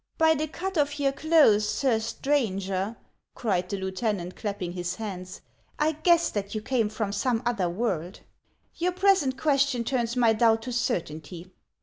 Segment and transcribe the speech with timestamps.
[0.17, 2.95] "By the cut of your clothes, sir stranger,"
[3.35, 5.41] cried the lieutenant, clapping his hands,"
[5.77, 8.21] I guessed that you came from some other world.
[8.73, 11.51] Your present question turns my doubt to certainty.